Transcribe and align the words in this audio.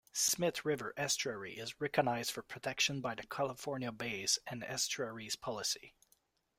Smith 0.13 0.65
River 0.65 0.95
estuary 0.97 1.57
is 1.59 1.79
recognized 1.79 2.31
for 2.31 2.41
protection 2.41 3.01
by 3.01 3.13
the 3.13 3.21
California 3.27 3.91
Bays 3.91 4.39
and 4.47 4.63
Estuaries 4.63 5.35
Policy. 5.35 5.93